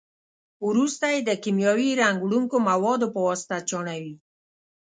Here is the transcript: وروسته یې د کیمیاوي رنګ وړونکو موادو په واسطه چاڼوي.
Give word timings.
وروسته 0.67 1.05
یې 1.13 1.19
د 1.23 1.31
کیمیاوي 1.43 1.89
رنګ 2.01 2.17
وړونکو 2.21 2.55
موادو 2.69 3.07
په 3.13 3.19
واسطه 3.27 3.55
چاڼوي. 3.69 4.15